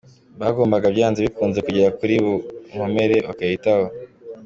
[0.41, 2.37] Bagombaga byanze bikunze kugera kuri buri
[2.71, 3.85] nkomere bakayitaho.